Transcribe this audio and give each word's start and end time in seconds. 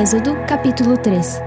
Êxodo, 0.00 0.36
capítulo 0.46 0.96
3 0.96 1.40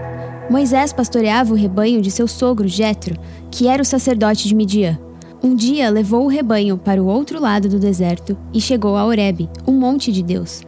Moisés 0.49 0.91
pastoreava 0.91 1.53
o 1.53 1.55
rebanho 1.55 2.01
de 2.01 2.11
seu 2.11 2.27
sogro 2.27 2.67
Jetro, 2.67 3.15
que 3.49 3.65
era 3.65 3.81
o 3.81 3.85
sacerdote 3.85 4.45
de 4.45 4.53
Midian. 4.53 4.99
Um 5.41 5.55
dia 5.55 5.89
levou 5.89 6.25
o 6.25 6.27
rebanho 6.27 6.77
para 6.77 7.01
o 7.01 7.05
outro 7.05 7.39
lado 7.39 7.69
do 7.69 7.79
deserto 7.79 8.37
e 8.53 8.59
chegou 8.59 8.97
a 8.97 9.05
Horebe, 9.05 9.49
um 9.65 9.71
monte 9.71 10.11
de 10.11 10.21
Deus. 10.21 10.63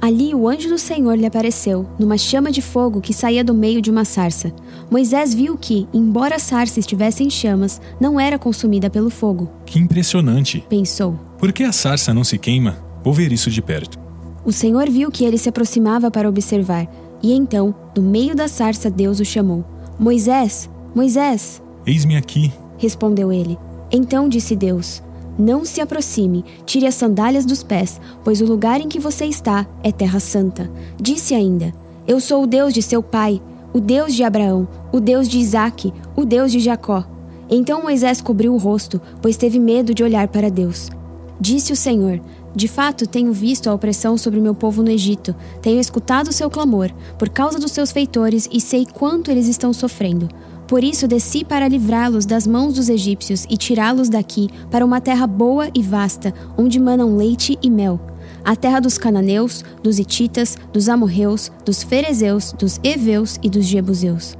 Ali 0.00 0.32
o 0.32 0.48
anjo 0.48 0.68
do 0.68 0.78
Senhor 0.78 1.16
lhe 1.16 1.26
apareceu, 1.26 1.84
numa 1.98 2.16
chama 2.16 2.52
de 2.52 2.62
fogo 2.62 3.00
que 3.00 3.12
saía 3.12 3.42
do 3.42 3.54
meio 3.54 3.82
de 3.82 3.90
uma 3.90 4.04
sarça. 4.04 4.52
Moisés 4.88 5.34
viu 5.34 5.58
que, 5.58 5.88
embora 5.92 6.36
a 6.36 6.38
sarça 6.38 6.78
estivesse 6.78 7.24
em 7.24 7.30
chamas, 7.30 7.80
não 8.00 8.20
era 8.20 8.38
consumida 8.38 8.88
pelo 8.88 9.10
fogo. 9.10 9.50
Que 9.66 9.80
impressionante! 9.80 10.64
Pensou. 10.68 11.18
Por 11.38 11.52
que 11.52 11.64
a 11.64 11.72
sarça 11.72 12.14
não 12.14 12.22
se 12.22 12.38
queima? 12.38 12.78
Vou 13.02 13.12
ver 13.12 13.32
isso 13.32 13.50
de 13.50 13.60
perto. 13.60 14.09
O 14.44 14.52
Senhor 14.52 14.88
viu 14.88 15.10
que 15.10 15.24
ele 15.24 15.38
se 15.38 15.48
aproximava 15.48 16.10
para 16.10 16.28
observar, 16.28 16.88
e 17.22 17.32
então, 17.32 17.74
do 17.94 18.00
meio 18.00 18.34
da 18.34 18.48
sarça, 18.48 18.90
Deus 18.90 19.20
o 19.20 19.24
chamou: 19.24 19.64
Moisés, 19.98 20.68
Moisés! 20.94 21.62
Eis-me 21.86 22.16
aqui, 22.16 22.52
respondeu 22.78 23.32
ele. 23.32 23.58
Então 23.92 24.28
disse 24.28 24.56
Deus: 24.56 25.02
não 25.40 25.64
se 25.64 25.80
aproxime, 25.80 26.44
tire 26.66 26.86
as 26.86 26.94
sandálias 26.94 27.46
dos 27.46 27.62
pés, 27.62 27.98
pois 28.22 28.42
o 28.42 28.44
lugar 28.44 28.78
em 28.78 28.88
que 28.88 28.98
você 28.98 29.24
está 29.24 29.66
é 29.82 29.90
terra 29.90 30.20
santa. 30.20 30.70
Disse 31.00 31.34
ainda: 31.34 31.72
Eu 32.06 32.20
sou 32.20 32.42
o 32.42 32.46
Deus 32.46 32.74
de 32.74 32.82
seu 32.82 33.02
pai, 33.02 33.40
o 33.72 33.80
Deus 33.80 34.14
de 34.14 34.22
Abraão, 34.22 34.68
o 34.92 35.00
Deus 35.00 35.26
de 35.26 35.38
Isaque, 35.38 35.94
o 36.14 36.26
Deus 36.26 36.52
de 36.52 36.60
Jacó. 36.60 37.06
Então 37.48 37.82
Moisés 37.82 38.20
cobriu 38.20 38.52
o 38.52 38.58
rosto, 38.58 39.00
pois 39.22 39.38
teve 39.38 39.58
medo 39.58 39.94
de 39.94 40.04
olhar 40.04 40.28
para 40.28 40.50
Deus. 40.50 40.90
Disse 41.40 41.72
o 41.72 41.76
Senhor: 41.76 42.20
De 42.54 42.66
fato, 42.66 43.06
tenho 43.06 43.32
visto 43.32 43.68
a 43.68 43.74
opressão 43.74 44.16
sobre 44.16 44.40
meu 44.40 44.54
povo 44.54 44.82
no 44.82 44.90
Egito, 44.90 45.34
tenho 45.62 45.80
escutado 45.80 46.28
o 46.28 46.32
seu 46.32 46.50
clamor, 46.50 46.90
por 47.18 47.28
causa 47.28 47.58
dos 47.58 47.70
seus 47.70 47.92
feitores, 47.92 48.48
e 48.50 48.60
sei 48.60 48.84
quanto 48.84 49.30
eles 49.30 49.46
estão 49.46 49.72
sofrendo. 49.72 50.28
Por 50.66 50.84
isso 50.84 51.08
desci 51.08 51.44
para 51.44 51.68
livrá-los 51.68 52.26
das 52.26 52.46
mãos 52.46 52.74
dos 52.74 52.88
egípcios 52.88 53.44
e 53.50 53.56
tirá-los 53.56 54.08
daqui 54.08 54.48
para 54.70 54.84
uma 54.84 55.00
terra 55.00 55.26
boa 55.26 55.68
e 55.74 55.82
vasta, 55.82 56.32
onde 56.56 56.78
manam 56.78 57.16
leite 57.16 57.58
e 57.60 57.68
mel. 57.68 58.00
A 58.44 58.54
terra 58.56 58.80
dos 58.80 58.96
cananeus, 58.96 59.64
dos 59.82 59.98
hititas, 59.98 60.56
dos 60.72 60.88
amorreus, 60.88 61.50
dos 61.64 61.82
ferezeus, 61.82 62.52
dos 62.52 62.80
heveus 62.82 63.38
e 63.42 63.50
dos 63.50 63.66
jebuseus. 63.66 64.39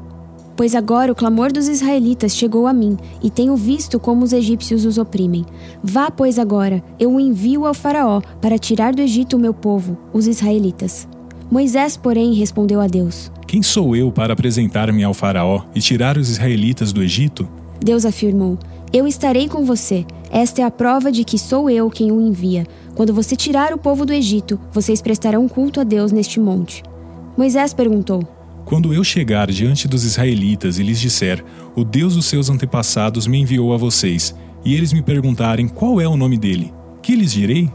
Pois 0.61 0.75
agora 0.75 1.11
o 1.11 1.15
clamor 1.15 1.51
dos 1.51 1.69
israelitas 1.69 2.37
chegou 2.37 2.67
a 2.67 2.73
mim, 2.75 2.95
e 3.23 3.31
tenho 3.31 3.57
visto 3.57 3.99
como 3.99 4.23
os 4.23 4.31
egípcios 4.31 4.85
os 4.85 4.99
oprimem. 4.99 5.47
Vá, 5.83 6.11
pois, 6.11 6.39
agora, 6.39 6.85
eu 6.99 7.15
o 7.15 7.19
envio 7.19 7.65
ao 7.65 7.73
Faraó 7.73 8.21
para 8.43 8.59
tirar 8.59 8.95
do 8.95 9.01
Egito 9.01 9.39
o 9.39 9.41
meu 9.41 9.55
povo, 9.55 9.97
os 10.13 10.27
israelitas. 10.27 11.09
Moisés, 11.51 11.97
porém, 11.97 12.35
respondeu 12.35 12.79
a 12.79 12.87
Deus: 12.87 13.33
quem 13.47 13.63
sou 13.63 13.97
eu 13.97 14.13
para 14.13 14.35
apresentar-me 14.35 15.03
ao 15.03 15.15
Faraó 15.15 15.63
e 15.75 15.81
tirar 15.81 16.19
os 16.19 16.29
israelitas 16.29 16.93
do 16.93 17.03
Egito? 17.03 17.49
Deus 17.83 18.05
afirmou: 18.05 18.59
Eu 18.93 19.07
estarei 19.07 19.49
com 19.49 19.65
você. 19.65 20.05
Esta 20.31 20.61
é 20.61 20.65
a 20.67 20.71
prova 20.71 21.11
de 21.11 21.25
que 21.25 21.39
sou 21.39 21.71
eu 21.71 21.89
quem 21.89 22.13
o 22.13 22.21
envia. 22.21 22.67
Quando 22.95 23.15
você 23.15 23.35
tirar 23.35 23.73
o 23.73 23.79
povo 23.79 24.05
do 24.05 24.13
Egito, 24.13 24.61
vocês 24.71 25.01
prestarão 25.01 25.49
culto 25.49 25.81
a 25.81 25.85
Deus 25.85 26.13
neste 26.13 26.39
monte. 26.39 26.83
Moisés 27.35 27.73
perguntou: 27.73 28.40
Quando 28.71 28.95
eu 28.95 29.03
chegar 29.03 29.51
diante 29.51 29.89
dos 29.89 30.05
israelitas 30.05 30.79
e 30.79 30.85
lhes 30.85 31.01
disser: 31.01 31.45
O 31.75 31.83
Deus 31.83 32.15
dos 32.15 32.27
seus 32.27 32.49
antepassados 32.49 33.27
me 33.27 33.41
enviou 33.41 33.75
a 33.75 33.77
vocês, 33.77 34.33
e 34.65 34.77
eles 34.77 34.93
me 34.93 35.03
perguntarem 35.03 35.67
qual 35.67 36.01
é 36.01 36.07
o 36.07 36.17
nome 36.17 36.39
dele, 36.39 36.73
que 37.03 37.17
lhes 37.17 37.33
direi? 37.33 37.69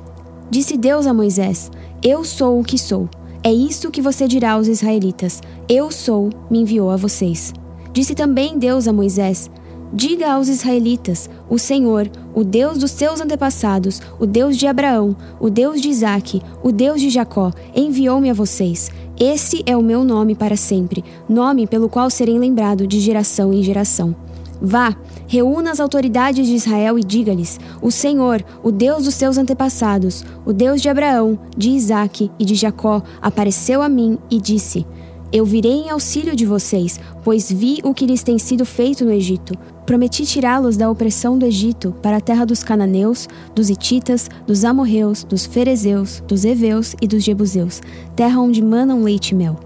Disse 0.50 0.78
Deus 0.78 1.06
a 1.06 1.14
Moisés: 1.14 1.70
Eu 2.02 2.24
sou 2.24 2.62
o 2.62 2.64
que 2.64 2.78
sou. 2.78 3.10
É 3.44 3.52
isso 3.52 3.92
que 3.92 4.02
você 4.02 4.26
dirá 4.26 4.54
aos 4.54 4.70
israelitas: 4.70 5.42
Eu 5.68 5.92
sou, 5.92 6.30
me 6.50 6.60
enviou 6.60 6.90
a 6.90 6.96
vocês. 6.96 7.52
Disse 7.92 8.16
também 8.16 8.58
Deus 8.58 8.88
a 8.88 8.94
Moisés: 8.94 9.52
Diga 9.92 10.34
aos 10.34 10.48
israelitas: 10.48 11.30
O 11.50 11.60
Senhor, 11.60 12.10
o 12.34 12.44
Deus 12.44 12.78
dos 12.78 12.92
seus 12.92 13.20
antepassados, 13.20 14.02
o 14.20 14.26
Deus 14.26 14.58
de 14.58 14.66
Abraão, 14.66 15.16
o 15.40 15.50
Deus 15.50 15.82
de 15.82 15.90
Isaque, 15.90 16.42
o 16.64 16.72
Deus 16.72 17.02
de 17.02 17.10
Jacó, 17.10 17.52
enviou-me 17.76 18.30
a 18.30 18.34
vocês. 18.34 18.90
Esse 19.20 19.64
é 19.66 19.78
o 19.78 19.82
meu 19.82 20.04
nome 20.04 20.36
para 20.36 20.58
sempre, 20.58 21.04
nome 21.28 21.66
pelo 21.66 21.88
qual 21.88 22.10
serei 22.10 22.38
lembrado 22.38 22.86
de 22.86 23.00
geração 23.00 23.54
em 23.54 23.64
geração. 23.64 24.14
Vá, 24.62 24.96
reúna 25.28 25.72
as 25.72 25.80
autoridades 25.80 26.48
de 26.48 26.56
Israel 26.56 27.00
e 27.00 27.04
diga-lhes: 27.04 27.60
O 27.82 27.92
Senhor, 27.92 28.44
o 28.62 28.72
Deus 28.72 29.06
dos 29.06 29.16
seus 29.16 29.38
antepassados, 29.38 30.26
o 30.46 30.52
Deus 30.52 30.82
de 30.82 30.90
Abraão, 30.90 31.40
de 31.58 31.70
Isaque 31.70 32.30
e 32.38 32.44
de 32.44 32.56
Jacó, 32.56 33.02
apareceu 33.22 33.82
a 33.82 33.88
mim 33.88 34.18
e 34.30 34.40
disse: 34.40 34.86
Eu 35.36 35.44
virei 35.44 35.74
em 35.74 35.90
auxílio 35.90 36.34
de 36.34 36.46
vocês, 36.46 36.98
pois 37.22 37.52
vi 37.52 37.82
o 37.84 37.94
que 37.94 38.06
lhes 38.06 38.24
tem 38.24 38.40
sido 38.40 38.66
feito 38.66 39.04
no 39.04 39.12
Egito. 39.12 39.54
Prometi 39.86 40.26
tirá-los 40.26 40.78
da 40.78 40.90
opressão 40.90 41.38
do 41.38 41.46
Egito 41.46 41.94
para 42.02 42.16
a 42.16 42.22
terra 42.22 42.46
dos 42.46 42.64
cananeus, 42.64 43.28
dos 43.54 43.70
hititas, 43.70 44.30
dos 44.48 44.64
amorreus, 44.64 45.26
dos 45.26 45.46
ferezeus, 45.46 46.24
dos 46.26 46.46
heveus 46.46 46.96
e 47.02 47.06
dos 47.06 47.22
jebuseus, 47.22 47.82
terra 48.16 48.40
onde 48.40 48.64
manam 48.64 49.04
leite 49.04 49.32
e 49.32 49.36
mel. 49.36 49.60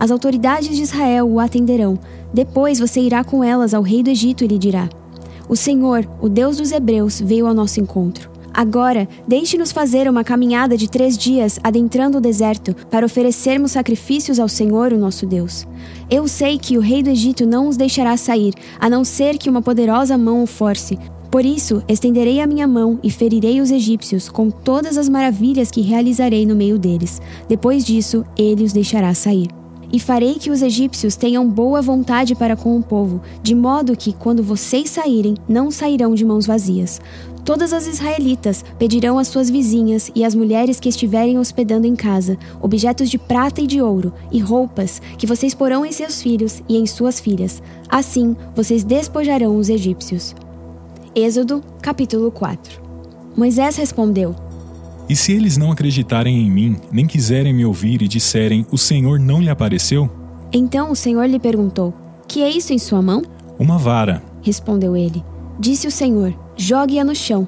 As 0.00 0.10
autoridades 0.10 0.74
de 0.74 0.82
Israel 0.82 1.28
o 1.28 1.38
atenderão. 1.38 1.98
Depois 2.32 2.78
você 2.78 3.02
irá 3.02 3.22
com 3.22 3.44
elas 3.44 3.74
ao 3.74 3.82
rei 3.82 4.02
do 4.02 4.08
Egito 4.08 4.42
e 4.42 4.46
lhe 4.46 4.56
dirá: 4.56 4.88
O 5.46 5.54
Senhor, 5.54 6.08
o 6.18 6.30
Deus 6.30 6.56
dos 6.56 6.72
Hebreus, 6.72 7.20
veio 7.20 7.46
ao 7.46 7.52
nosso 7.52 7.78
encontro. 7.78 8.33
Agora, 8.56 9.08
deixe-nos 9.26 9.72
fazer 9.72 10.08
uma 10.08 10.22
caminhada 10.22 10.76
de 10.76 10.88
três 10.88 11.18
dias 11.18 11.58
adentrando 11.60 12.18
o 12.18 12.20
deserto 12.20 12.72
para 12.88 13.04
oferecermos 13.04 13.72
sacrifícios 13.72 14.38
ao 14.38 14.48
Senhor, 14.48 14.92
o 14.92 14.98
nosso 14.98 15.26
Deus. 15.26 15.66
Eu 16.08 16.28
sei 16.28 16.56
que 16.56 16.78
o 16.78 16.80
rei 16.80 17.02
do 17.02 17.10
Egito 17.10 17.44
não 17.44 17.68
os 17.68 17.76
deixará 17.76 18.16
sair, 18.16 18.54
a 18.78 18.88
não 18.88 19.02
ser 19.04 19.38
que 19.38 19.50
uma 19.50 19.60
poderosa 19.60 20.16
mão 20.16 20.44
o 20.44 20.46
force. 20.46 20.96
Por 21.32 21.44
isso, 21.44 21.82
estenderei 21.88 22.40
a 22.40 22.46
minha 22.46 22.68
mão 22.68 23.00
e 23.02 23.10
ferirei 23.10 23.60
os 23.60 23.72
egípcios 23.72 24.28
com 24.28 24.50
todas 24.50 24.96
as 24.96 25.08
maravilhas 25.08 25.68
que 25.68 25.80
realizarei 25.80 26.46
no 26.46 26.54
meio 26.54 26.78
deles. 26.78 27.20
Depois 27.48 27.84
disso, 27.84 28.24
ele 28.38 28.62
os 28.62 28.72
deixará 28.72 29.12
sair. 29.14 29.48
E 29.92 29.98
farei 29.98 30.34
que 30.34 30.50
os 30.50 30.62
egípcios 30.62 31.16
tenham 31.16 31.48
boa 31.48 31.82
vontade 31.82 32.36
para 32.36 32.54
com 32.56 32.76
o 32.76 32.82
povo, 32.82 33.20
de 33.42 33.54
modo 33.54 33.96
que, 33.96 34.12
quando 34.12 34.44
vocês 34.44 34.90
saírem, 34.90 35.34
não 35.48 35.72
sairão 35.72 36.14
de 36.14 36.24
mãos 36.24 36.46
vazias. 36.46 37.00
Todas 37.44 37.74
as 37.74 37.86
israelitas 37.86 38.64
pedirão 38.78 39.18
às 39.18 39.28
suas 39.28 39.50
vizinhas 39.50 40.10
e 40.14 40.24
às 40.24 40.34
mulheres 40.34 40.80
que 40.80 40.88
estiverem 40.88 41.38
hospedando 41.38 41.86
em 41.86 41.94
casa 41.94 42.38
objetos 42.60 43.10
de 43.10 43.18
prata 43.18 43.60
e 43.60 43.66
de 43.66 43.82
ouro 43.82 44.14
e 44.32 44.40
roupas 44.40 45.00
que 45.18 45.26
vocês 45.26 45.52
porão 45.54 45.84
em 45.84 45.92
seus 45.92 46.22
filhos 46.22 46.62
e 46.66 46.78
em 46.78 46.86
suas 46.86 47.20
filhas. 47.20 47.62
Assim, 47.88 48.34
vocês 48.54 48.82
despojarão 48.82 49.58
os 49.58 49.68
egípcios. 49.68 50.34
Êxodo, 51.14 51.62
capítulo 51.82 52.30
4 52.30 52.82
Moisés 53.36 53.76
respondeu: 53.76 54.34
e 55.06 55.14
se 55.14 55.32
eles 55.32 55.58
não 55.58 55.70
acreditarem 55.70 56.40
em 56.40 56.50
mim, 56.50 56.76
nem 56.90 57.06
quiserem 57.06 57.52
me 57.52 57.64
ouvir 57.66 58.00
e 58.00 58.08
disserem: 58.08 58.64
O 58.72 58.78
Senhor 58.78 59.20
não 59.20 59.38
lhe 59.38 59.50
apareceu? 59.50 60.10
Então 60.50 60.90
o 60.90 60.96
Senhor 60.96 61.26
lhe 61.26 61.38
perguntou: 61.38 61.92
Que 62.26 62.42
é 62.42 62.48
isso 62.48 62.72
em 62.72 62.78
sua 62.78 63.02
mão? 63.02 63.22
Uma 63.58 63.76
vara. 63.76 64.22
Respondeu 64.40 64.96
ele. 64.96 65.22
Disse 65.60 65.86
o 65.86 65.90
Senhor: 65.90 66.34
Jogue-a 66.56 67.04
no 67.04 67.14
chão. 67.14 67.46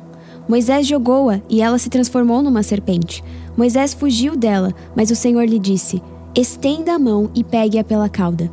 Moisés 0.48 0.86
jogou-a 0.86 1.40
e 1.48 1.60
ela 1.60 1.78
se 1.78 1.88
transformou 1.90 2.42
numa 2.42 2.62
serpente. 2.62 3.22
Moisés 3.56 3.94
fugiu 3.94 4.36
dela, 4.36 4.72
mas 4.94 5.10
o 5.10 5.16
Senhor 5.16 5.44
lhe 5.44 5.58
disse: 5.58 6.02
Estenda 6.34 6.94
a 6.94 6.98
mão 6.98 7.30
e 7.34 7.42
pegue-a 7.42 7.84
pela 7.84 8.08
cauda. 8.08 8.50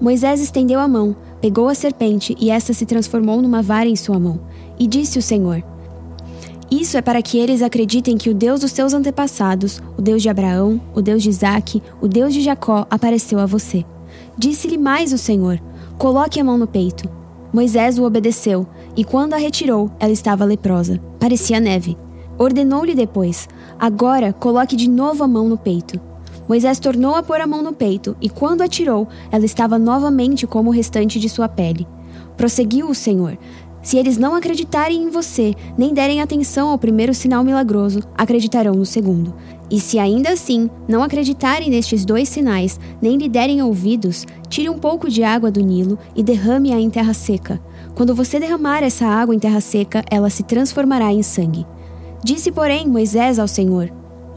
Moisés 0.00 0.40
estendeu 0.40 0.80
a 0.80 0.88
mão, 0.88 1.16
pegou 1.40 1.68
a 1.68 1.74
serpente 1.74 2.36
e 2.40 2.50
esta 2.50 2.72
se 2.72 2.86
transformou 2.86 3.42
numa 3.42 3.62
vara 3.62 3.88
em 3.88 3.96
sua 3.96 4.18
mão. 4.18 4.40
E 4.78 4.86
disse 4.86 5.18
o 5.18 5.22
Senhor: 5.22 5.62
isso 6.70 6.98
é 6.98 7.02
para 7.02 7.22
que 7.22 7.38
eles 7.38 7.62
acreditem 7.62 8.18
que 8.18 8.28
o 8.28 8.34
Deus 8.34 8.60
dos 8.60 8.72
seus 8.72 8.92
antepassados, 8.92 9.80
o 9.96 10.02
Deus 10.02 10.20
de 10.20 10.28
Abraão, 10.28 10.78
o 10.94 11.00
Deus 11.00 11.22
de 11.22 11.30
Isaque, 11.30 11.82
o 11.98 12.06
Deus 12.06 12.34
de 12.34 12.42
Jacó, 12.42 12.86
apareceu 12.90 13.38
a 13.38 13.46
você. 13.46 13.86
Disse-lhe 14.36 14.76
mais 14.76 15.12
o 15.14 15.18
Senhor: 15.18 15.58
Coloque 15.96 16.38
a 16.38 16.44
mão 16.44 16.58
no 16.58 16.66
peito. 16.66 17.08
Moisés 17.52 17.98
o 17.98 18.04
obedeceu, 18.04 18.66
e 18.96 19.04
quando 19.04 19.34
a 19.34 19.38
retirou, 19.38 19.90
ela 19.98 20.12
estava 20.12 20.44
leprosa. 20.44 21.00
Parecia 21.18 21.58
neve. 21.58 21.96
Ordenou-lhe 22.38 22.94
depois: 22.94 23.48
Agora 23.78 24.32
coloque 24.32 24.76
de 24.76 24.88
novo 24.88 25.24
a 25.24 25.28
mão 25.28 25.48
no 25.48 25.56
peito. 25.56 26.00
Moisés 26.48 26.78
tornou 26.78 27.14
a 27.14 27.22
pôr 27.22 27.40
a 27.40 27.46
mão 27.46 27.62
no 27.62 27.72
peito, 27.72 28.16
e 28.20 28.28
quando 28.28 28.62
a 28.62 28.68
tirou, 28.68 29.06
ela 29.30 29.44
estava 29.44 29.78
novamente 29.78 30.46
como 30.46 30.70
o 30.70 30.72
restante 30.72 31.18
de 31.18 31.28
sua 31.28 31.48
pele. 31.48 31.86
Prosseguiu 32.36 32.88
o 32.88 32.94
Senhor: 32.94 33.36
se 33.88 33.96
eles 33.96 34.18
não 34.18 34.34
acreditarem 34.34 35.04
em 35.04 35.08
você, 35.08 35.54
nem 35.74 35.94
derem 35.94 36.20
atenção 36.20 36.68
ao 36.68 36.76
primeiro 36.76 37.14
sinal 37.14 37.42
milagroso, 37.42 38.00
acreditarão 38.14 38.74
no 38.74 38.84
segundo. 38.84 39.34
E 39.70 39.80
se 39.80 39.98
ainda 39.98 40.28
assim 40.28 40.68
não 40.86 41.02
acreditarem 41.02 41.70
nestes 41.70 42.04
dois 42.04 42.28
sinais, 42.28 42.78
nem 43.00 43.16
lhe 43.16 43.30
derem 43.30 43.62
ouvidos, 43.62 44.26
tire 44.50 44.68
um 44.68 44.78
pouco 44.78 45.08
de 45.08 45.24
água 45.24 45.50
do 45.50 45.62
Nilo 45.62 45.98
e 46.14 46.22
derrame-a 46.22 46.78
em 46.78 46.90
terra 46.90 47.14
seca. 47.14 47.58
Quando 47.94 48.14
você 48.14 48.38
derramar 48.38 48.82
essa 48.82 49.06
água 49.06 49.34
em 49.34 49.38
terra 49.38 49.62
seca, 49.62 50.04
ela 50.10 50.28
se 50.28 50.42
transformará 50.42 51.10
em 51.10 51.22
sangue. 51.22 51.66
Disse, 52.22 52.52
porém, 52.52 52.86
Moisés 52.86 53.38
ao 53.38 53.48
Senhor: 53.48 53.90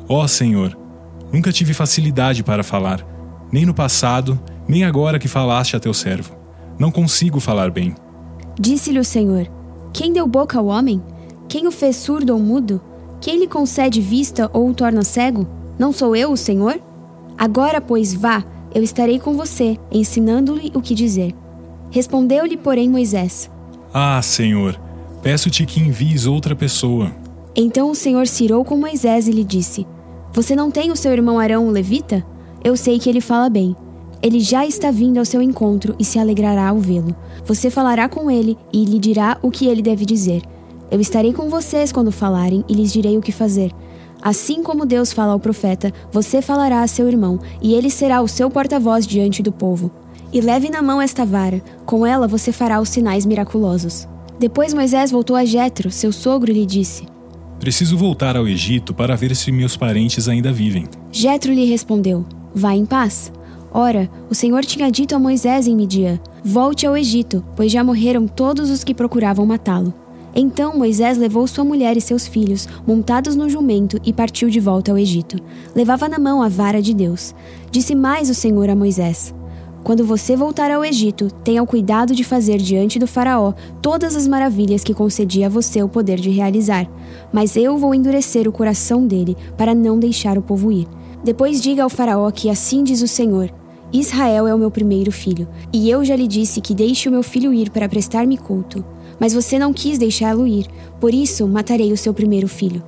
Ó 0.07 0.23
oh, 0.23 0.27
Senhor, 0.29 0.77
nunca 1.29 1.51
tive 1.51 1.73
facilidade 1.73 2.41
para 2.41 2.63
falar, 2.63 3.05
nem 3.51 3.65
no 3.65 3.73
passado, 3.73 4.39
nem 4.65 4.85
agora 4.85 5.19
que 5.19 5.27
falaste 5.27 5.75
a 5.75 5.79
teu 5.81 5.93
servo. 5.93 6.37
Não 6.79 6.89
consigo 6.89 7.41
falar 7.41 7.69
bem. 7.69 7.93
Disse-lhe 8.61 8.99
o 8.99 9.03
Senhor: 9.03 9.49
Quem 9.91 10.13
deu 10.13 10.27
boca 10.27 10.59
ao 10.59 10.67
homem? 10.67 11.01
Quem 11.49 11.65
o 11.65 11.71
fez 11.71 11.95
surdo 11.95 12.33
ou 12.33 12.39
mudo? 12.39 12.79
Quem 13.19 13.39
lhe 13.39 13.47
concede 13.47 13.99
vista 13.99 14.51
ou 14.53 14.69
o 14.69 14.73
torna 14.73 15.03
cego? 15.03 15.47
Não 15.79 15.91
sou 15.91 16.15
eu 16.15 16.31
o 16.31 16.37
Senhor? 16.37 16.79
Agora, 17.35 17.81
pois, 17.81 18.13
vá, 18.13 18.43
eu 18.71 18.83
estarei 18.83 19.17
com 19.17 19.33
você, 19.33 19.79
ensinando-lhe 19.91 20.71
o 20.75 20.81
que 20.81 20.93
dizer. 20.93 21.33
Respondeu-lhe, 21.89 22.55
porém, 22.55 22.87
Moisés: 22.87 23.49
Ah, 23.91 24.21
Senhor, 24.21 24.79
peço-te 25.23 25.65
que 25.65 25.79
envies 25.79 26.27
outra 26.27 26.55
pessoa. 26.55 27.11
Então 27.55 27.89
o 27.89 27.95
Senhor 27.95 28.27
se 28.27 28.43
irou 28.43 28.63
com 28.63 28.77
Moisés 28.77 29.27
e 29.27 29.31
lhe 29.31 29.43
disse: 29.43 29.87
Você 30.33 30.55
não 30.55 30.69
tem 30.69 30.91
o 30.91 30.95
seu 30.95 31.11
irmão 31.11 31.39
Arão, 31.39 31.67
o 31.67 31.71
levita? 31.71 32.23
Eu 32.63 32.77
sei 32.77 32.99
que 32.99 33.09
ele 33.09 33.21
fala 33.21 33.49
bem. 33.49 33.75
Ele 34.21 34.39
já 34.39 34.65
está 34.65 34.91
vindo 34.91 35.17
ao 35.17 35.25
seu 35.25 35.41
encontro 35.41 35.95
e 35.97 36.05
se 36.05 36.19
alegrará 36.19 36.69
ao 36.69 36.79
vê-lo. 36.79 37.15
Você 37.45 37.71
falará 37.71 38.07
com 38.07 38.29
ele 38.29 38.57
e 38.71 38.85
lhe 38.85 38.99
dirá 38.99 39.37
o 39.41 39.49
que 39.49 39.65
ele 39.65 39.81
deve 39.81 40.05
dizer. 40.05 40.43
Eu 40.91 40.99
estarei 40.99 41.33
com 41.33 41.49
vocês 41.49 41.91
quando 41.91 42.11
falarem 42.11 42.63
e 42.69 42.73
lhes 42.73 42.93
direi 42.93 43.17
o 43.17 43.21
que 43.21 43.31
fazer. 43.31 43.71
Assim 44.21 44.61
como 44.61 44.85
Deus 44.85 45.11
fala 45.11 45.33
ao 45.33 45.39
profeta, 45.39 45.91
você 46.11 46.41
falará 46.41 46.83
a 46.83 46.87
seu 46.87 47.07
irmão, 47.07 47.39
e 47.59 47.73
ele 47.73 47.89
será 47.89 48.21
o 48.21 48.27
seu 48.27 48.51
porta-voz 48.51 49.07
diante 49.07 49.41
do 49.41 49.51
povo. 49.51 49.89
E 50.31 50.39
leve 50.39 50.69
na 50.69 50.81
mão 50.81 51.01
esta 51.01 51.25
vara, 51.25 51.59
com 51.85 52.05
ela 52.05 52.27
você 52.27 52.51
fará 52.51 52.79
os 52.79 52.89
sinais 52.89 53.25
miraculosos. 53.25 54.07
Depois 54.39 54.73
Moisés 54.73 55.09
voltou 55.09 55.35
a 55.35 55.43
Jetro, 55.43 55.89
seu 55.89 56.11
sogro, 56.11 56.51
e 56.51 56.53
lhe 56.53 56.65
disse: 56.65 57.05
Preciso 57.59 57.97
voltar 57.97 58.37
ao 58.37 58.47
Egito 58.47 58.93
para 58.93 59.15
ver 59.15 59.35
se 59.35 59.51
meus 59.51 59.75
parentes 59.75 60.27
ainda 60.27 60.53
vivem. 60.53 60.87
Jetro 61.11 61.51
lhe 61.51 61.65
respondeu: 61.65 62.25
Vá 62.53 62.75
em 62.75 62.85
paz. 62.85 63.31
Ora, 63.73 64.09
o 64.29 64.35
Senhor 64.35 64.65
tinha 64.65 64.91
dito 64.91 65.15
a 65.15 65.19
Moisés 65.19 65.67
em 65.67 65.75
Midian: 65.75 66.19
Volte 66.43 66.85
ao 66.85 66.97
Egito, 66.97 67.43
pois 67.55 67.71
já 67.71 67.83
morreram 67.83 68.27
todos 68.27 68.69
os 68.69 68.83
que 68.83 68.93
procuravam 68.93 69.45
matá-lo. 69.45 69.93
Então 70.35 70.77
Moisés 70.77 71.17
levou 71.17 71.45
sua 71.45 71.63
mulher 71.63 71.97
e 71.97 72.01
seus 72.01 72.25
filhos, 72.25 72.67
montados 72.87 73.35
no 73.35 73.49
jumento, 73.49 73.99
e 74.05 74.13
partiu 74.13 74.49
de 74.49 74.59
volta 74.59 74.91
ao 74.91 74.97
Egito. 74.97 75.37
Levava 75.75 76.07
na 76.07 76.17
mão 76.17 76.41
a 76.41 76.47
vara 76.47 76.81
de 76.81 76.93
Deus. 76.93 77.35
Disse 77.69 77.95
mais 77.95 78.29
o 78.29 78.33
Senhor 78.33 78.69
a 78.69 78.75
Moisés: 78.75 79.33
quando 79.83 80.05
você 80.05 80.35
voltar 80.35 80.69
ao 80.69 80.85
Egito, 80.85 81.27
tenha 81.43 81.63
o 81.63 81.65
cuidado 81.65 82.13
de 82.13 82.23
fazer 82.23 82.57
diante 82.57 82.99
do 82.99 83.07
Faraó 83.07 83.53
todas 83.81 84.15
as 84.15 84.27
maravilhas 84.27 84.83
que 84.83 84.93
concedi 84.93 85.43
a 85.43 85.49
você 85.49 85.81
o 85.81 85.89
poder 85.89 86.19
de 86.19 86.29
realizar. 86.29 86.87
Mas 87.33 87.55
eu 87.55 87.77
vou 87.77 87.95
endurecer 87.95 88.47
o 88.47 88.51
coração 88.51 89.07
dele 89.07 89.35
para 89.57 89.73
não 89.73 89.97
deixar 89.97 90.37
o 90.37 90.41
povo 90.41 90.71
ir. 90.71 90.87
Depois 91.23 91.61
diga 91.61 91.83
ao 91.83 91.89
Faraó 91.89 92.29
que 92.29 92.49
assim 92.49 92.83
diz 92.83 93.01
o 93.01 93.07
Senhor: 93.07 93.51
Israel 93.93 94.47
é 94.47 94.55
o 94.55 94.57
meu 94.57 94.71
primeiro 94.71 95.11
filho, 95.11 95.49
e 95.73 95.89
eu 95.89 96.05
já 96.05 96.15
lhe 96.15 96.27
disse 96.27 96.61
que 96.61 96.73
deixe 96.73 97.09
o 97.09 97.11
meu 97.11 97.21
filho 97.21 97.53
ir 97.53 97.69
para 97.69 97.89
prestar-me 97.89 98.37
culto. 98.37 98.85
Mas 99.19 99.33
você 99.33 99.59
não 99.59 99.73
quis 99.73 99.97
deixá-lo 99.97 100.47
ir, 100.47 100.65
por 100.99 101.13
isso 101.13 101.45
matarei 101.45 101.91
o 101.91 101.97
seu 101.97 102.13
primeiro 102.13 102.47
filho. 102.47 102.81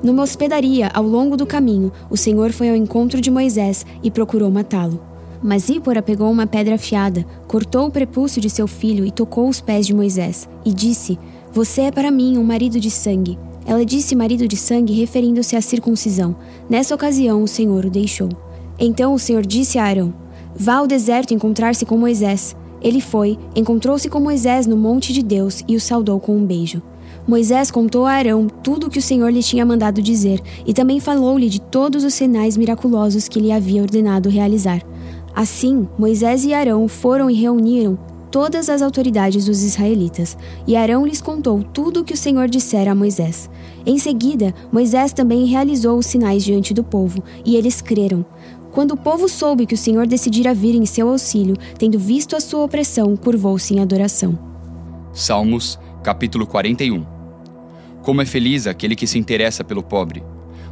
Numa 0.00 0.22
hospedaria, 0.22 0.88
ao 0.94 1.02
longo 1.02 1.36
do 1.36 1.44
caminho, 1.44 1.90
o 2.08 2.16
Senhor 2.16 2.52
foi 2.52 2.70
ao 2.70 2.76
encontro 2.76 3.20
de 3.20 3.32
Moisés 3.32 3.84
e 4.00 4.12
procurou 4.12 4.48
matá-lo. 4.48 5.00
Mas 5.42 5.64
Zípora 5.64 6.00
pegou 6.00 6.30
uma 6.30 6.46
pedra 6.46 6.76
afiada, 6.76 7.26
cortou 7.48 7.86
o 7.86 7.90
prepúcio 7.90 8.40
de 8.40 8.48
seu 8.48 8.68
filho 8.68 9.04
e 9.04 9.10
tocou 9.10 9.48
os 9.48 9.60
pés 9.60 9.86
de 9.86 9.94
Moisés, 9.94 10.48
e 10.64 10.72
disse: 10.72 11.18
Você 11.52 11.82
é 11.82 11.90
para 11.90 12.12
mim 12.12 12.38
um 12.38 12.44
marido 12.44 12.78
de 12.78 12.90
sangue. 12.92 13.36
Ela 13.66 13.84
disse 13.84 14.14
marido 14.14 14.46
de 14.46 14.56
sangue, 14.56 14.94
referindo-se 14.94 15.56
à 15.56 15.60
circuncisão. 15.60 16.36
Nessa 16.70 16.94
ocasião, 16.94 17.42
o 17.42 17.48
Senhor 17.48 17.84
o 17.84 17.90
deixou. 17.90 18.28
Então 18.78 19.12
o 19.12 19.18
Senhor 19.18 19.44
disse 19.44 19.78
a 19.78 19.84
Arão: 19.84 20.14
Vá 20.54 20.76
ao 20.76 20.86
deserto 20.86 21.34
encontrar-se 21.34 21.84
com 21.84 21.96
Moisés. 21.96 22.56
Ele 22.80 23.00
foi, 23.00 23.38
encontrou-se 23.54 24.08
com 24.08 24.20
Moisés 24.20 24.66
no 24.66 24.76
monte 24.76 25.12
de 25.12 25.22
Deus 25.22 25.64
e 25.66 25.74
o 25.76 25.80
saudou 25.80 26.20
com 26.20 26.36
um 26.36 26.44
beijo. 26.44 26.82
Moisés 27.26 27.70
contou 27.70 28.06
a 28.06 28.12
Arão 28.12 28.46
tudo 28.46 28.86
o 28.86 28.90
que 28.90 28.98
o 28.98 29.02
Senhor 29.02 29.30
lhe 29.30 29.42
tinha 29.42 29.66
mandado 29.66 30.00
dizer 30.00 30.40
e 30.66 30.72
também 30.72 31.00
falou-lhe 31.00 31.48
de 31.48 31.60
todos 31.60 32.04
os 32.04 32.14
sinais 32.14 32.56
miraculosos 32.56 33.28
que 33.28 33.40
lhe 33.40 33.52
havia 33.52 33.82
ordenado 33.82 34.28
realizar. 34.28 34.82
Assim, 35.34 35.86
Moisés 35.98 36.44
e 36.44 36.54
Arão 36.54 36.88
foram 36.88 37.28
e 37.28 37.34
reuniram 37.34 37.98
todas 38.30 38.68
as 38.68 38.82
autoridades 38.82 39.46
dos 39.46 39.62
israelitas, 39.62 40.36
e 40.66 40.76
Arão 40.76 41.06
lhes 41.06 41.20
contou 41.20 41.62
tudo 41.62 42.00
o 42.00 42.04
que 42.04 42.12
o 42.12 42.16
Senhor 42.16 42.48
dissera 42.48 42.92
a 42.92 42.94
Moisés. 42.94 43.48
Em 43.86 43.98
seguida, 43.98 44.54
Moisés 44.70 45.12
também 45.12 45.46
realizou 45.46 45.98
os 45.98 46.06
sinais 46.06 46.44
diante 46.44 46.74
do 46.74 46.84
povo, 46.84 47.22
e 47.44 47.56
eles 47.56 47.80
creram. 47.80 48.24
Quando 48.78 48.92
o 48.92 48.96
povo 48.96 49.28
soube 49.28 49.66
que 49.66 49.74
o 49.74 49.76
Senhor 49.76 50.06
decidira 50.06 50.54
vir 50.54 50.76
em 50.76 50.86
seu 50.86 51.08
auxílio, 51.08 51.56
tendo 51.76 51.98
visto 51.98 52.36
a 52.36 52.40
sua 52.40 52.62
opressão, 52.62 53.16
curvou-se 53.16 53.74
em 53.74 53.80
adoração. 53.80 54.38
Salmos, 55.12 55.76
capítulo 56.00 56.46
41 56.46 57.04
Como 58.04 58.22
é 58.22 58.24
feliz 58.24 58.68
aquele 58.68 58.94
que 58.94 59.04
se 59.04 59.18
interessa 59.18 59.64
pelo 59.64 59.82
pobre! 59.82 60.22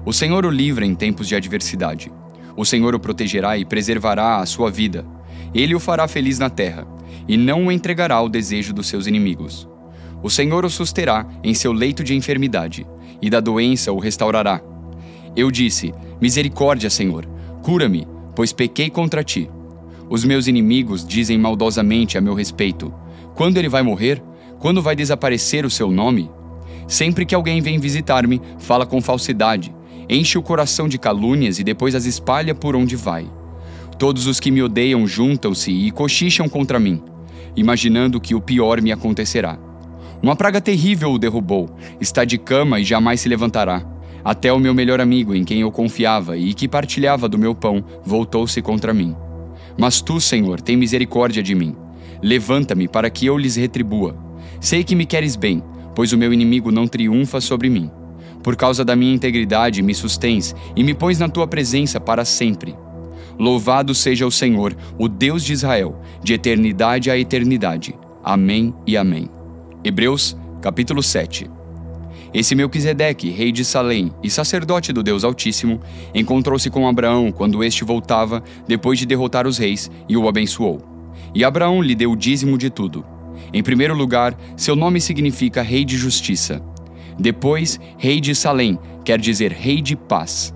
O 0.04 0.12
Senhor 0.12 0.46
o 0.46 0.50
livra 0.50 0.86
em 0.86 0.94
tempos 0.94 1.26
de 1.26 1.34
adversidade. 1.34 2.12
O 2.56 2.64
Senhor 2.64 2.94
o 2.94 3.00
protegerá 3.00 3.58
e 3.58 3.64
preservará 3.64 4.36
a 4.36 4.46
sua 4.46 4.70
vida. 4.70 5.04
Ele 5.52 5.74
o 5.74 5.80
fará 5.80 6.06
feliz 6.06 6.38
na 6.38 6.48
terra, 6.48 6.86
e 7.26 7.36
não 7.36 7.66
o 7.66 7.72
entregará 7.72 8.14
ao 8.14 8.28
desejo 8.28 8.72
dos 8.72 8.86
seus 8.86 9.08
inimigos. 9.08 9.68
O 10.22 10.30
Senhor 10.30 10.64
o 10.64 10.70
susterá 10.70 11.26
em 11.42 11.54
seu 11.54 11.72
leito 11.72 12.04
de 12.04 12.14
enfermidade, 12.14 12.86
e 13.20 13.28
da 13.28 13.40
doença 13.40 13.90
o 13.90 13.98
restaurará. 13.98 14.60
Eu 15.34 15.50
disse: 15.50 15.92
Misericórdia, 16.20 16.88
Senhor, 16.88 17.34
cura-me, 17.66 18.06
pois 18.36 18.52
pequei 18.52 18.88
contra 18.88 19.24
ti. 19.24 19.50
Os 20.08 20.24
meus 20.24 20.46
inimigos 20.46 21.04
dizem 21.04 21.36
maldosamente 21.36 22.16
a 22.16 22.20
meu 22.20 22.32
respeito: 22.32 22.94
Quando 23.34 23.56
ele 23.56 23.68
vai 23.68 23.82
morrer? 23.82 24.22
Quando 24.60 24.80
vai 24.80 24.94
desaparecer 24.94 25.66
o 25.66 25.70
seu 25.70 25.90
nome? 25.90 26.30
Sempre 26.86 27.26
que 27.26 27.34
alguém 27.34 27.60
vem 27.60 27.80
visitar-me, 27.80 28.40
fala 28.58 28.86
com 28.86 29.02
falsidade 29.02 29.74
enche 30.08 30.38
o 30.38 30.42
coração 30.42 30.88
de 30.88 30.98
calúnias 30.98 31.58
e 31.58 31.64
depois 31.64 31.94
as 31.94 32.06
espalha 32.06 32.54
por 32.54 32.76
onde 32.76 32.96
vai. 32.96 33.26
Todos 33.98 34.26
os 34.26 34.38
que 34.38 34.50
me 34.50 34.62
odeiam 34.62 35.06
juntam-se 35.06 35.70
e 35.70 35.90
cochicham 35.90 36.48
contra 36.48 36.78
mim, 36.78 37.02
imaginando 37.56 38.20
que 38.20 38.34
o 38.34 38.40
pior 38.40 38.80
me 38.80 38.92
acontecerá. 38.92 39.58
Uma 40.22 40.36
praga 40.36 40.60
terrível 40.60 41.12
o 41.12 41.18
derrubou, 41.18 41.68
está 42.00 42.24
de 42.24 42.38
cama 42.38 42.80
e 42.80 42.84
jamais 42.84 43.20
se 43.20 43.28
levantará. 43.28 43.95
Até 44.26 44.52
o 44.52 44.58
meu 44.58 44.74
melhor 44.74 45.00
amigo, 45.00 45.36
em 45.36 45.44
quem 45.44 45.60
eu 45.60 45.70
confiava 45.70 46.36
e 46.36 46.52
que 46.52 46.66
partilhava 46.66 47.28
do 47.28 47.38
meu 47.38 47.54
pão, 47.54 47.84
voltou-se 48.04 48.60
contra 48.60 48.92
mim. 48.92 49.14
Mas 49.78 50.00
tu, 50.00 50.20
Senhor, 50.20 50.60
tem 50.60 50.76
misericórdia 50.76 51.40
de 51.40 51.54
mim. 51.54 51.76
Levanta-me 52.20 52.88
para 52.88 53.08
que 53.08 53.24
eu 53.24 53.38
lhes 53.38 53.54
retribua. 53.54 54.16
Sei 54.60 54.82
que 54.82 54.96
me 54.96 55.06
queres 55.06 55.36
bem, 55.36 55.62
pois 55.94 56.12
o 56.12 56.18
meu 56.18 56.32
inimigo 56.32 56.72
não 56.72 56.88
triunfa 56.88 57.40
sobre 57.40 57.70
mim. 57.70 57.88
Por 58.42 58.56
causa 58.56 58.84
da 58.84 58.96
minha 58.96 59.14
integridade, 59.14 59.80
me 59.80 59.94
sustens 59.94 60.56
e 60.74 60.82
me 60.82 60.92
pões 60.92 61.20
na 61.20 61.28
tua 61.28 61.46
presença 61.46 62.00
para 62.00 62.24
sempre. 62.24 62.74
Louvado 63.38 63.94
seja 63.94 64.26
o 64.26 64.32
Senhor, 64.32 64.76
o 64.98 65.06
Deus 65.08 65.44
de 65.44 65.52
Israel, 65.52 66.02
de 66.20 66.34
eternidade 66.34 67.12
a 67.12 67.16
eternidade. 67.16 67.94
Amém 68.24 68.74
e 68.84 68.96
amém. 68.96 69.30
Hebreus, 69.84 70.36
capítulo 70.60 71.00
7. 71.00 71.55
Esse 72.36 72.54
Melquisedeque, 72.54 73.30
rei 73.30 73.50
de 73.50 73.64
Salém 73.64 74.12
e 74.22 74.28
sacerdote 74.28 74.92
do 74.92 75.02
Deus 75.02 75.24
Altíssimo, 75.24 75.80
encontrou-se 76.14 76.68
com 76.68 76.86
Abraão 76.86 77.32
quando 77.32 77.64
este 77.64 77.82
voltava, 77.82 78.44
depois 78.68 78.98
de 78.98 79.06
derrotar 79.06 79.46
os 79.46 79.56
reis, 79.56 79.90
e 80.06 80.18
o 80.18 80.28
abençoou. 80.28 80.82
E 81.34 81.42
Abraão 81.42 81.80
lhe 81.80 81.94
deu 81.94 82.12
o 82.12 82.16
dízimo 82.16 82.58
de 82.58 82.68
tudo. 82.68 83.02
Em 83.54 83.62
primeiro 83.62 83.96
lugar, 83.96 84.38
seu 84.54 84.76
nome 84.76 85.00
significa 85.00 85.62
Rei 85.62 85.82
de 85.82 85.96
Justiça. 85.96 86.62
Depois, 87.18 87.80
rei 87.96 88.20
de 88.20 88.34
Salém, 88.34 88.78
quer 89.02 89.18
dizer 89.18 89.50
rei 89.50 89.80
de 89.80 89.96
paz. 89.96 90.54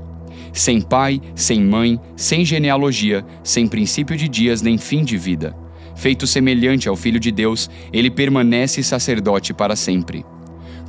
Sem 0.52 0.82
pai, 0.82 1.18
sem 1.34 1.64
mãe, 1.64 1.98
sem 2.14 2.44
genealogia, 2.44 3.24
sem 3.42 3.66
princípio 3.66 4.18
de 4.18 4.28
dias 4.28 4.60
nem 4.60 4.76
fim 4.76 5.02
de 5.02 5.16
vida. 5.16 5.56
Feito 5.96 6.26
semelhante 6.26 6.90
ao 6.90 6.96
Filho 6.96 7.18
de 7.18 7.32
Deus, 7.32 7.70
ele 7.90 8.10
permanece 8.10 8.82
sacerdote 8.82 9.54
para 9.54 9.74
sempre. 9.74 10.26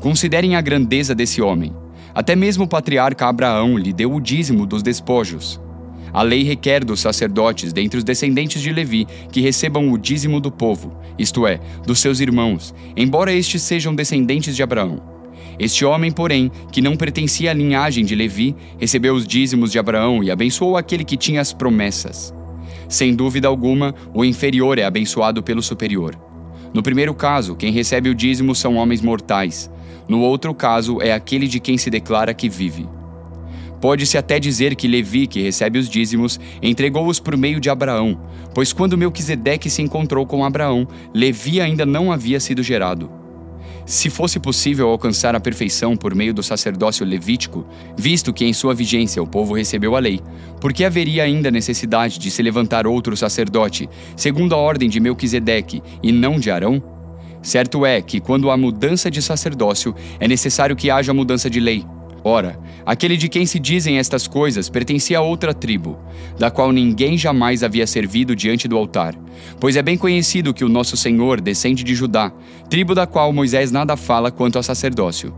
Considerem 0.01 0.55
a 0.55 0.62
grandeza 0.62 1.13
desse 1.13 1.43
homem. 1.43 1.72
Até 2.12 2.36
mesmo 2.36 2.63
o 2.63 2.67
patriarca 2.67 3.27
Abraão 3.27 3.77
lhe 3.77 3.93
deu 3.93 4.12
o 4.12 4.20
dízimo 4.20 4.65
dos 4.65 4.81
despojos. 4.81 5.62
A 6.12 6.24
lei 6.24 6.43
requer 6.43 6.84
dos 6.84 7.00
sacerdotes, 7.00 7.72
dentre 7.72 8.00
os 8.00 8.03
descendentes 8.03 8.63
de 8.63 8.74
Levi, 8.74 9.08
que 9.31 9.39
recebam 9.39 9.91
o 9.91 9.98
dízimo 10.00 10.41
do 10.41 10.51
povo, 10.51 10.98
isto 11.20 11.46
é, 11.46 11.60
dos 11.86 12.00
seus 12.00 12.20
irmãos, 12.20 12.74
embora 12.98 13.31
estes 13.31 13.62
sejam 13.62 13.93
descendentes 13.93 14.55
de 14.55 14.63
Abraão. 14.63 15.03
Este 15.60 15.86
homem, 15.86 16.12
porém, 16.12 16.51
que 16.72 16.81
não 16.81 16.96
pertencia 16.96 17.51
à 17.51 17.53
linhagem 17.53 18.03
de 18.03 18.15
Levi, 18.15 18.55
recebeu 18.79 19.13
os 19.13 19.27
dízimos 19.27 19.72
de 19.72 19.77
Abraão 19.77 20.24
e 20.24 20.31
abençoou 20.31 20.77
aquele 20.77 21.05
que 21.05 21.15
tinha 21.15 21.39
as 21.39 21.53
promessas. 21.53 22.34
Sem 22.89 23.15
dúvida 23.15 23.48
alguma, 23.48 23.93
o 24.15 24.25
inferior 24.25 24.79
é 24.79 24.84
abençoado 24.84 25.43
pelo 25.43 25.62
superior. 25.62 26.20
No 26.74 26.81
primeiro 26.81 27.13
caso, 27.13 27.55
quem 27.55 27.72
recebe 27.72 28.10
o 28.10 28.15
dízimo 28.15 28.55
são 28.55 28.77
homens 28.77 29.01
mortais. 29.01 29.70
No 30.11 30.19
outro 30.19 30.53
caso, 30.53 31.01
é 31.01 31.13
aquele 31.13 31.47
de 31.47 31.57
quem 31.57 31.77
se 31.77 31.89
declara 31.89 32.33
que 32.33 32.49
vive. 32.49 32.85
Pode-se 33.79 34.17
até 34.17 34.41
dizer 34.41 34.75
que 34.75 34.85
Levi, 34.85 35.25
que 35.25 35.41
recebe 35.41 35.79
os 35.79 35.87
dízimos, 35.87 36.37
entregou-os 36.61 37.17
por 37.17 37.37
meio 37.37 37.61
de 37.61 37.69
Abraão, 37.69 38.19
pois 38.53 38.73
quando 38.73 38.97
Melquisedeque 38.97 39.69
se 39.69 39.81
encontrou 39.81 40.25
com 40.25 40.43
Abraão, 40.43 40.85
Levi 41.13 41.61
ainda 41.61 41.85
não 41.85 42.11
havia 42.11 42.41
sido 42.41 42.61
gerado. 42.61 43.09
Se 43.85 44.09
fosse 44.09 44.37
possível 44.37 44.89
alcançar 44.89 45.33
a 45.33 45.39
perfeição 45.39 45.95
por 45.95 46.13
meio 46.13 46.33
do 46.33 46.43
sacerdócio 46.43 47.05
levítico, 47.05 47.65
visto 47.95 48.33
que 48.33 48.43
em 48.43 48.51
sua 48.51 48.73
vigência 48.73 49.23
o 49.23 49.27
povo 49.27 49.53
recebeu 49.53 49.95
a 49.95 49.99
lei, 49.99 50.19
por 50.59 50.73
que 50.73 50.83
haveria 50.83 51.23
ainda 51.23 51.49
necessidade 51.49 52.19
de 52.19 52.29
se 52.29 52.43
levantar 52.43 52.85
outro 52.85 53.15
sacerdote, 53.15 53.89
segundo 54.17 54.53
a 54.55 54.57
ordem 54.57 54.89
de 54.89 54.99
Melquisedeque, 54.99 55.81
e 56.03 56.11
não 56.11 56.37
de 56.37 56.51
Arão? 56.51 57.00
Certo 57.41 57.86
é 57.86 58.01
que, 58.01 58.19
quando 58.19 58.51
há 58.51 58.57
mudança 58.57 59.10
de 59.10 59.21
sacerdócio, 59.21 59.95
é 60.19 60.27
necessário 60.27 60.75
que 60.75 60.91
haja 60.91 61.13
mudança 61.13 61.50
de 61.50 61.60
lei. 61.60 61.86
Ora, 62.24 62.60
aquele 62.86 63.17
de 63.17 63.27
quem 63.27 63.48
se 63.48 63.60
dizem 63.60 63.98
estas 63.98 64.27
coisas 64.27 64.69
pertencia 64.69 65.17
a 65.17 65.21
outra 65.21 65.55
tribo, 65.55 65.98
da 66.38 66.51
qual 66.51 66.71
ninguém 66.71 67.17
jamais 67.17 67.63
havia 67.63 67.88
servido 67.88 68.36
diante 68.36 68.67
do 68.67 68.77
altar. 68.77 69.15
Pois 69.60 69.75
é 69.75 69.81
bem 69.81 69.98
conhecido 69.98 70.53
que 70.53 70.63
o 70.63 70.69
nosso 70.69 70.95
Senhor 70.95 71.41
descende 71.41 71.83
de 71.83 71.95
Judá, 71.95 72.31
tribo 72.69 72.93
da 72.93 73.07
qual 73.07 73.33
Moisés 73.33 73.71
nada 73.71 73.98
fala 73.98 74.29
quanto 74.31 74.60
a 74.60 74.63
sacerdócio. 74.63 75.33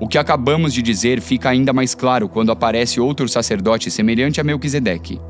O 0.00 0.08
que 0.08 0.18
acabamos 0.18 0.74
de 0.74 0.82
dizer 0.82 1.20
fica 1.20 1.50
ainda 1.50 1.72
mais 1.72 1.94
claro 1.94 2.28
quando 2.28 2.50
aparece 2.50 3.00
outro 3.00 3.28
sacerdote 3.28 3.88
semelhante 3.88 4.40
a 4.40 4.44
Melquisedeque. 4.44 5.20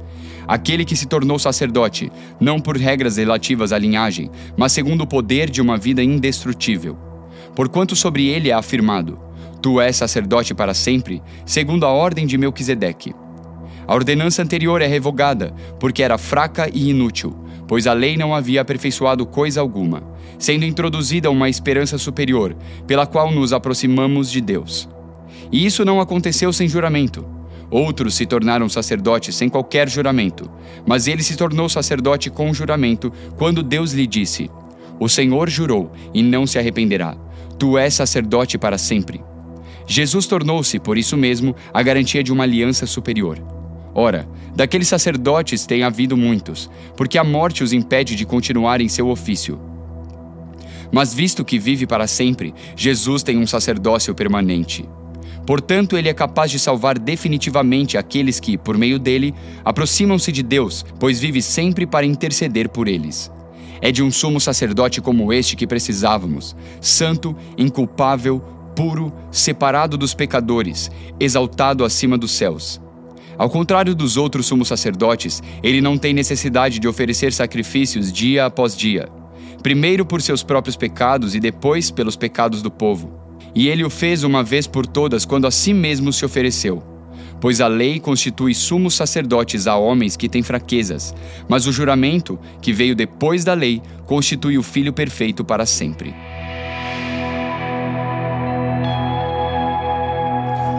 Aquele 0.47 0.85
que 0.85 0.97
se 0.97 1.07
tornou 1.07 1.39
sacerdote, 1.39 2.11
não 2.41 2.61
por 2.61 2.77
regras 2.77 3.17
relativas 3.17 3.73
à 3.73 3.79
linhagem, 3.79 4.31
mas 4.57 4.73
segundo 4.73 5.03
o 5.03 5.07
poder 5.07 5.49
de 5.49 5.61
uma 5.61 5.77
vida 5.77 6.03
indestrutível. 6.03 6.97
Porquanto 7.55 7.97
sobre 7.97 8.27
ele 8.27 8.51
é 8.51 8.53
afirmado: 8.53 9.19
Tu 9.63 9.81
és 9.81 9.97
sacerdote 9.97 10.55
para 10.55 10.75
sempre, 10.75 11.23
segundo 11.47 11.87
a 11.87 11.91
ordem 11.91 12.27
de 12.27 12.37
Melquisedeque. 12.37 13.15
A 13.87 13.95
ordenança 13.95 14.43
anterior 14.43 14.81
é 14.81 14.87
revogada, 14.87 15.55
porque 15.79 16.03
era 16.03 16.19
fraca 16.19 16.71
e 16.73 16.91
inútil, 16.91 17.35
pois 17.67 17.87
a 17.87 17.93
lei 17.93 18.17
não 18.17 18.35
havia 18.35 18.61
aperfeiçoado 18.61 19.27
coisa 19.27 19.61
alguma, 19.61 20.03
sendo 20.39 20.65
introduzida 20.65 21.31
uma 21.31 21.49
esperança 21.49 21.99
superior, 21.99 22.57
pela 22.87 23.07
qual 23.07 23.31
nos 23.31 23.53
aproximamos 23.53 24.31
de 24.31 24.41
Deus. 24.41 24.89
E 25.53 25.65
isso 25.65 25.85
não 25.85 26.01
aconteceu 26.01 26.53
sem 26.53 26.69
juramento. 26.69 27.34
Outros 27.71 28.15
se 28.15 28.27
tornaram 28.27 28.69
sacerdotes 28.69 29.35
sem 29.35 29.49
qualquer 29.49 29.89
juramento, 29.89 30.51
mas 30.87 31.07
ele 31.07 31.23
se 31.23 31.37
tornou 31.37 31.69
sacerdote 31.69 32.31
com 32.31 32.53
juramento 32.53 33.13
quando 33.37 33.63
Deus 33.63 33.93
lhe 33.93 34.07
disse: 34.07 34.51
O 35.01 35.09
Senhor 35.09 35.49
jurou 35.49 35.93
e 36.13 36.23
não 36.23 36.47
se 36.47 36.59
arrependerá. 36.59 37.17
Tu 37.59 37.79
és 37.79 37.95
sacerdote 37.95 38.59
para 38.59 38.79
sempre. 38.79 39.23
Jesus 39.87 40.27
tornou-se, 40.27 40.79
por 40.79 40.97
isso 40.97 41.17
mesmo, 41.17 41.55
a 41.73 41.83
garantia 41.83 42.23
de 42.23 42.33
uma 42.33 42.45
aliança 42.45 42.87
superior. 42.87 43.39
Ora, 43.95 44.29
daqueles 44.55 44.89
sacerdotes 44.89 45.67
tem 45.67 45.85
havido 45.85 46.17
muitos, 46.17 46.71
porque 46.97 47.19
a 47.19 47.25
morte 47.25 47.63
os 47.63 47.73
impede 47.73 48.17
de 48.17 48.25
continuar 48.25 48.81
em 48.81 48.89
seu 48.89 49.09
ofício. 49.09 49.61
Mas 50.91 51.15
visto 51.15 51.45
que 51.45 51.59
vive 51.59 51.87
para 51.87 52.07
sempre, 52.07 52.55
Jesus 52.77 53.23
tem 53.23 53.39
um 53.39 53.47
sacerdócio 53.47 54.15
permanente. 54.15 54.89
Portanto, 55.47 55.97
ele 55.97 56.09
é 56.09 56.15
capaz 56.15 56.51
de 56.51 56.59
salvar 56.59 56.99
definitivamente 56.99 57.99
aqueles 57.99 58.41
que, 58.41 58.57
por 58.57 58.79
meio 58.79 58.99
dele, 58.99 59.35
aproximam-se 59.65 60.33
de 60.33 60.43
Deus, 60.43 60.85
pois 60.99 61.21
vive 61.21 61.43
sempre 61.43 61.87
para 61.87 62.07
interceder 62.07 62.69
por 62.69 62.89
eles. 62.89 63.31
É 63.81 63.93
de 63.93 64.03
um 64.03 64.11
sumo 64.11 64.41
sacerdote 64.41 65.03
como 65.03 65.33
este 65.33 65.57
que 65.57 65.67
precisávamos, 65.67 66.57
santo, 66.81 67.37
inculpável, 67.59 68.41
puro, 68.75 69.13
separado 69.31 69.99
dos 69.99 70.15
pecadores, 70.15 70.91
exaltado 71.21 71.85
acima 71.85 72.17
dos 72.17 72.33
céus. 72.33 72.81
Ao 73.37 73.51
contrário 73.51 73.95
dos 73.95 74.17
outros 74.17 74.47
sumos 74.47 74.69
sacerdotes, 74.69 75.43
ele 75.63 75.81
não 75.81 75.99
tem 75.99 76.15
necessidade 76.15 76.79
de 76.79 76.89
oferecer 76.89 77.33
sacrifícios 77.33 78.13
dia 78.13 78.47
após 78.47 78.77
dia, 78.77 79.09
primeiro 79.63 80.07
por 80.07 80.23
seus 80.23 80.43
próprios 80.43 80.77
pecados 80.77 81.35
e 81.35 81.41
depois 81.41 81.91
pelos 81.91 82.17
pecados 82.17 82.63
do 82.63 82.71
povo. 82.71 83.24
E 83.55 83.69
ele 83.69 83.85
o 83.85 83.91
fez 83.91 84.25
uma 84.25 84.43
vez 84.43 84.67
por 84.67 84.87
todas 84.87 85.25
quando 85.25 85.47
a 85.47 85.51
si 85.51 85.73
mesmo 85.73 86.13
se 86.13 86.25
ofereceu. 86.25 86.83
Pois 87.41 87.61
a 87.61 87.69
lei 87.69 88.01
constitui 88.01 88.55
sumos 88.55 88.95
sacerdotes 88.95 89.67
a 89.67 89.77
homens 89.77 90.17
que 90.17 90.29
têm 90.29 90.43
fraquezas, 90.43 91.15
mas 91.49 91.67
o 91.67 91.73
juramento, 91.73 92.39
que 92.61 92.73
veio 92.73 92.97
depois 92.97 93.45
da 93.45 93.55
lei, 93.55 93.83
constitui 94.07 94.57
o 94.57 94.63
Filho 94.63 94.93
perfeito 94.93 95.45
para 95.45 95.67
sempre. 95.67 96.15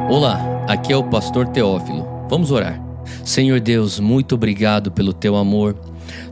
Olá, 0.09 0.65
aqui 0.67 0.91
é 0.91 0.97
o 0.97 1.03
pastor 1.03 1.47
Teófilo. 1.47 2.05
Vamos 2.29 2.51
orar. 2.51 2.81
Senhor 3.23 3.59
Deus, 3.59 3.99
muito 3.99 4.35
obrigado 4.35 4.91
pelo 4.91 5.13
teu 5.13 5.35
amor. 5.35 5.75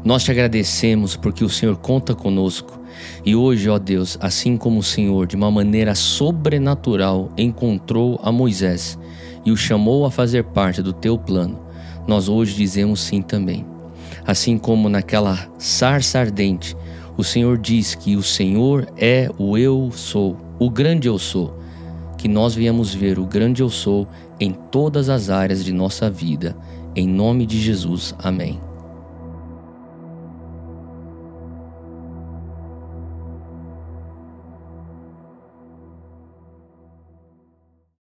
Nós 0.03 0.23
te 0.23 0.31
agradecemos 0.31 1.15
porque 1.15 1.43
o 1.43 1.50
Senhor 1.50 1.77
conta 1.77 2.13
conosco. 2.13 2.82
E 3.25 3.36
hoje, 3.36 3.69
ó 3.69 3.79
Deus, 3.79 4.17
assim 4.22 4.57
como 4.57 4.79
o 4.79 4.83
Senhor, 4.83 5.27
de 5.27 5.36
uma 5.36 5.50
maneira 5.50 5.95
sobrenatural, 5.95 7.31
encontrou 7.38 8.19
a 8.24 8.31
Moisés 8.31 8.98
e 9.45 9.51
o 9.51 9.57
chamou 9.57 10.05
a 10.05 10.12
fazer 10.12 10.43
parte 10.45 10.81
do 10.81 10.93
teu 10.93 11.17
plano, 11.17 11.60
nós 12.07 12.29
hoje 12.29 12.55
dizemos 12.55 13.01
sim 13.01 13.22
também. 13.22 13.65
Assim 14.25 14.57
como 14.57 14.89
naquela 14.89 15.48
sarça 15.57 16.19
ardente, 16.19 16.75
o 17.17 17.24
Senhor 17.24 17.57
diz 17.57 17.93
que 17.95 18.15
o 18.15 18.24
Senhor 18.24 18.88
é 18.98 19.29
o 19.38 19.57
eu 19.57 19.91
sou, 19.93 20.38
o 20.60 20.69
grande 20.69 21.07
eu 21.07 21.19
sou 21.19 21.63
que 22.24 22.29
nós 22.29 22.55
viemos 22.55 22.95
ver 22.95 23.19
o 23.19 23.25
grande 23.25 23.62
eu 23.62 23.69
sou 23.69 24.07
em 24.39 24.51
todas 24.53 25.10
as 25.10 25.29
áreas 25.29 25.62
de 25.62 25.74
nossa 25.74 26.10
vida. 26.10 26.55
Em 26.95 27.05
nome 27.05 27.45
de 27.45 27.60
Jesus. 27.60 28.15
Amém. 28.17 28.62